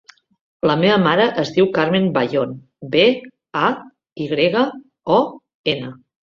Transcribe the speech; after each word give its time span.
La 0.69 0.77
meva 0.83 0.95
mare 1.03 1.27
es 1.43 1.51
diu 1.57 1.67
Carmen 1.75 2.07
Bayon: 2.17 2.57
be, 2.97 3.05
a, 3.69 3.71
i 4.27 4.31
grega, 4.35 4.67
o, 5.21 5.23
ena. 5.79 5.97